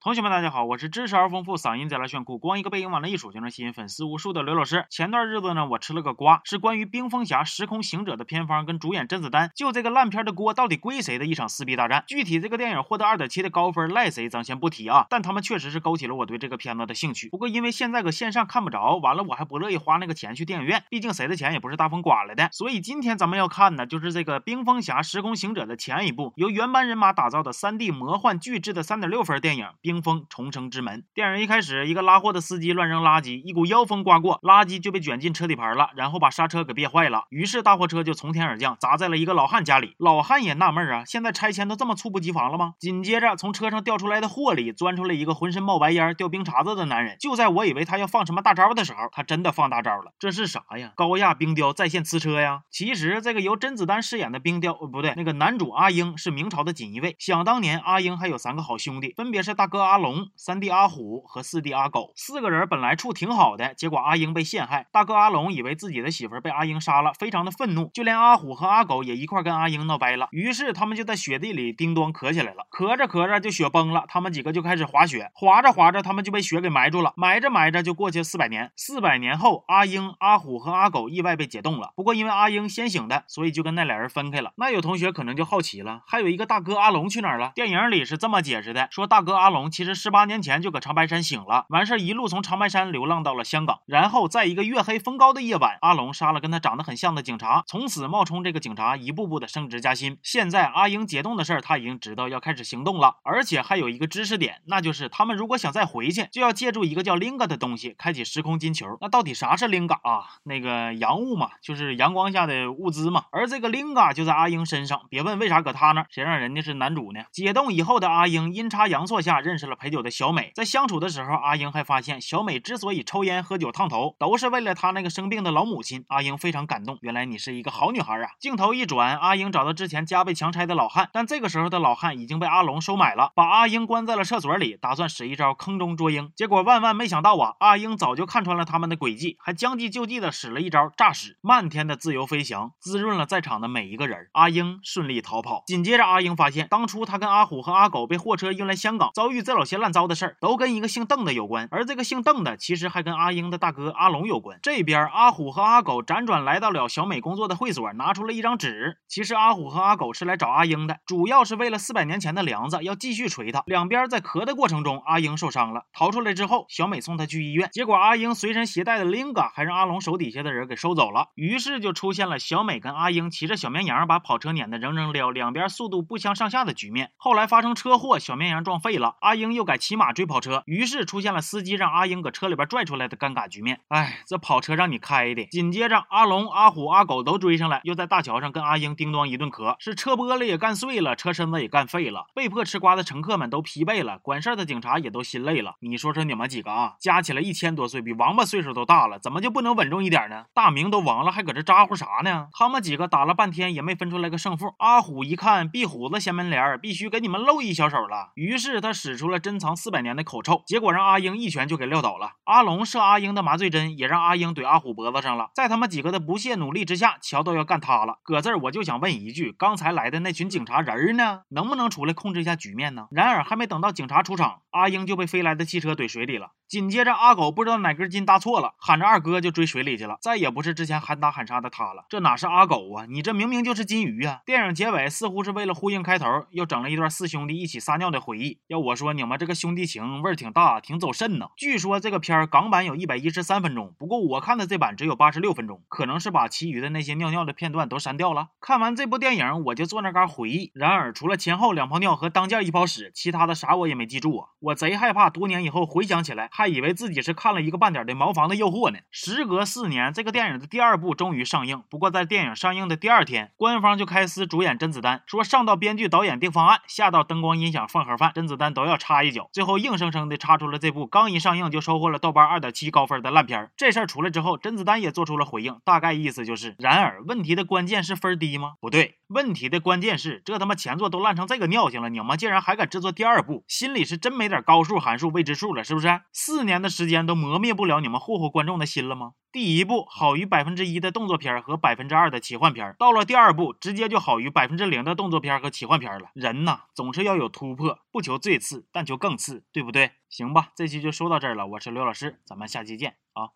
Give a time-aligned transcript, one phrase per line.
[0.00, 4.86] 同学们，大家好，我是知识而丰富、嗓音贼拉炫酷、光一个背影往那一杵就能吸引粉丝无数的刘老师。
[4.90, 12.04] 前段日子呢，我吃了个瓜，是关于《冰封侠：时空行者》的片方跟主演甄子丹就这个烂片的锅到底归谁的一场撕逼大战。
[12.06, 15.04] 具体这个电影获得二点七的高分赖谁，咱先不提啊。
[15.10, 17.28] 但他们确实是勾起了我对这个片子的兴趣。
[17.30, 22.48] 不过因为现在搁线上看不着，完了我还不乐意花那个钱去电影院，毕竟谁的钱也不是大风刮来的。
[22.52, 30.66] 所以今天咱们要看的就是这个《冰封侠：时空行者》的前一部，由原班人马打造的 3D 魔幻巨制的三点六分电影《冰封重生》。
[30.70, 31.04] 之门。
[31.14, 37.24] 电影一开始，一个拉货的司机乱扔垃圾，一股妖风刮过，垃圾就被卷进车底盘了，然后把刹车给憋坏了。
[37.30, 39.94] 于是大货车就从天而降，砸在了一个老汉家里。
[39.98, 42.74] 老汉也纳闷啊，现在拆迁都这么猝不及防了吗？
[42.78, 47.16] 紧接着，从车上掉出来的货里钻出来一个浑身冒白烟、掉冰碴子的男人。
[47.18, 50.12] 就在我以为他要放什么大招的时候，他真的放大招了。
[50.18, 50.92] 这是啥呀？
[50.96, 52.60] 高压冰雕在线呲车呀？
[52.70, 57.16] 其实这个由甄子丹饰演的冰雕，不对，那个男主阿英是明朝的锦衣卫。
[57.18, 61.42] 想当年，阿英还有三个好兄弟，分别是大哥哥阿龙、三弟阿虎和。
[61.48, 64.86] 四弟阿狗四个人本来处挺好的，结果阿英被陷害。
[64.92, 70.28] 大哥阿龙以为自己的媳妇被阿英杀了，非常的愤怒，就连阿虎和阿狗也一块跟阿英闹掰了。
[70.30, 78.70] 于是他们就在雪地里叮咚咳起来了，咳着咳着就雪崩了，他们几个就开始滑雪，滑着滑着他们就被雪给埋住了，埋着埋着就过去四百年。
[78.76, 81.94] 四百年后，阿英、阿虎和阿狗意外被解冻了。
[81.96, 84.52] 不过因为阿英先醒的，所以就跟那俩人分开了。
[84.56, 87.52] 那有同学可能就好奇了，还有一个大哥阿龙去哪儿了？
[87.54, 100.18] 电影里是这么解释的，说大哥阿龙其实十八年前就搁长白山醒了，完事儿一路从长白山流浪到了香港，然后在一个月黑风高的夜晚，阿龙杀了跟他长得很像的警察，从此冒充这个警察，一步步的升职加薪。
[100.22, 108.86] 现在阿英解冻的事儿，他已经知道要开始行动了，而且还有一个知识点，那就是他们如果想再回去，就要借助一个叫 Linga 的东西，开启时空金球。
[109.00, 110.26] 那到底啥是 Linga 啊？
[110.44, 113.24] 那个阳物嘛，就是阳光下的物资嘛。
[113.30, 117.20] 而这个 Linga 就在阿英身上，别问为啥搁他那，谁让人家是男主呢？
[117.32, 121.98] 解冻以后的阿英阴差阳错下认识了陪酒的小美，在相处的时候，阿英还发。
[122.00, 126.04] 现小美之所以抽烟喝酒烫头，都是为了她那个生病的老母亲。
[126.06, 128.30] 阿英非常感动，原来你是一个好女孩啊！
[128.38, 136.30] 镜头一转，阿英找到之前家被强拆的老汉，但这个时候的老汉已经被阿龙收买了，把阿英关在了厕所里，打算使一招坑中捉鹰。
[136.36, 144.28] 结果万万没想到啊，阿英早就看穿了他们的诡计，还将计就计的使了一招诈尸，漫天的自由飞翔，滋润了在场的每一个人。
[144.34, 145.64] 阿英顺利逃跑。
[145.66, 151.88] 紧接着，阿英发现当初他跟阿虎和阿狗被货车运来香港，遭遇这老些乱糟的事儿，都跟一个姓邓的有关，而。
[151.88, 154.58] 这个姓邓的其实还跟阿英的大哥阿龙有关。
[154.62, 158.98] 这边阿虎和阿狗辗转来到了小美工作的会所，拿出了一张纸。
[159.08, 163.62] 其实阿虎和阿狗是来找阿英的，主要是为了四百年前的梁子要继续锤他。
[163.64, 167.70] 两边在磕的过程中，阿英受伤了，逃出来之后，小美送他去医院。
[167.72, 171.28] 结果阿英随身携带的 Linga 还让阿龙手底下的人给收走了。
[171.36, 177.12] 于是就出现了小美跟阿英骑着小绵羊把跑车撵得扔扔撩，两边速度不相上下的局面。
[177.16, 181.78] 后来发生车祸，小绵羊撞废了，阿英又改骑马追跑车，于是出现了司机。
[181.78, 185.46] 让阿英搁车里边拽出来的尴尬局面，哎，这跑车让你开的。
[185.46, 192.26] 紧接着，阿龙、阿虎、阿狗都追上来，又在大桥上跟阿英叮咣一顿磕，是车玻璃也干碎了，车身子也干废了。
[192.34, 195.76] 被迫吃瓜的乘客们都疲惫了，管事儿的警察也都心累了。
[195.78, 200.46] 你说说你们几个啊，加起来一千多岁，比王八岁数都大了，怎么就不能稳重一点呢？
[200.52, 202.48] 大明都亡了，还搁这咋呼啥呢？
[202.52, 204.74] 他们几个打了半天也没分出来个胜负。
[204.78, 211.68] 阿虎一看壁虎子掀门帘，必须给你们露一小手了，于是他使出了珍藏四百年的口臭，结果让阿英一拳。
[211.68, 212.32] 就给撂倒了。
[212.44, 215.50] 阿龙射阿英的麻醉针，也让阿英怼阿虎脖子上了。
[215.54, 218.20] 在他们几个的不懈努力之下，桥都要干塌了。
[218.24, 221.42] 搁这儿我就想问一句：刚才来的那群警察人呢？
[221.50, 223.06] 能不能出来控制一下局面呢？
[223.10, 226.52] 然而还没等到警察出场，阿英就被飞来的汽车怼水里了。
[226.66, 232.04] 紧接着阿狗不知道哪根筋搭错了，喊着二哥就追水里去了，再也不是之前喊打喊杀的他了。
[232.10, 233.06] 这哪是阿狗啊？
[233.08, 234.40] 你这明明就是金鱼啊！
[234.44, 238.60] 电影结尾似乎是为了呼应开头，又整了一段四兄弟一起撒尿的回忆。
[238.66, 241.48] 要我说，你们这个兄弟情味儿挺大，挺走肾呢。
[241.56, 248.50] 据说这个片儿港版有一百一十三分钟，不过我看的这版只有八十六分钟，可能是把其余的那些尿尿的片段都删掉了。
[248.60, 250.70] 看完这部电影，我就坐那嘎回忆。
[250.72, 254.48] 然而，除了前后两泡尿和当间一泡屎，其他的啥我也没记住啊！
[254.60, 259.00] 我贼害怕多年以后回想起来，还以为自己是看了一个半点的《茅房的诱惑》呢。
[259.10, 261.82] 时隔四年，这个电影的第二部终于上映。
[261.90, 269.48] 不过在电影上映的第二天，官方就开撕主演甄子丹，说上到编剧导演定方案，下到灯光音响放盒饭，甄子丹都要插一脚。
[269.52, 271.78] 最后硬生生的插出了这部刚一上映就。
[271.88, 278.74] 收获了豆瓣二点七高分的烂片这事儿出来之后，甄子丹也做出了回应，大概意思就是：然而，问题的关键是分低吗？
[278.78, 286.20] 不对，问题的关键是这他妈前作都烂成这个尿性了，你们竟然还敢制作第二部，心里是真没点高数、函数、未知数了，是不是？
[286.30, 289.32] 四年的时间都磨灭不了你们霍霍观众的心了吗？
[289.50, 296.28] 第一部好于百分之一的动作片和百分之二的奇幻片，到了第二部直接就好于百分之零的动作片和奇幻片了。
[296.34, 300.12] 人呐，总是要有突破，不求最次，但就更次，对不对？
[300.28, 303.50] 行吧，这期就说到这儿了，我是刘老师，咱们下期见啊。